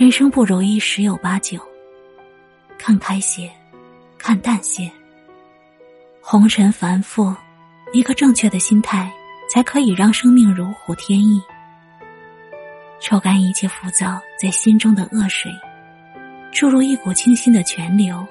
[0.00, 1.60] 人生不如意十有八九，
[2.78, 3.50] 看开些，
[4.16, 4.90] 看淡些。
[6.22, 7.36] 红尘繁复，
[7.92, 9.12] 一个正确的心态，
[9.50, 11.38] 才可以让生命如虎添翼。
[12.98, 15.52] 抽干一切浮躁在心中的恶水，
[16.50, 18.26] 注入一股清新的泉流，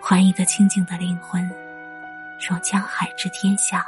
[0.00, 1.44] 还一个清净的灵魂，
[2.48, 3.84] 入江海之天下。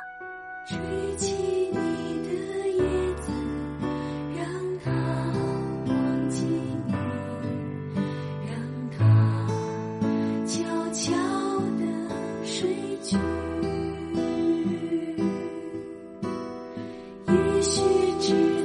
[17.33, 17.83] 一夕
[18.21, 18.62] 之。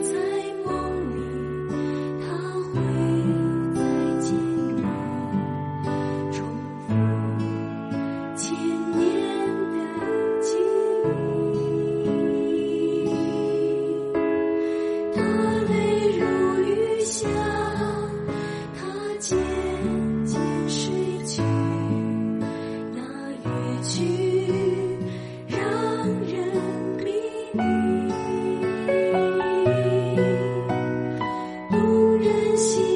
[32.28, 32.87] 真心。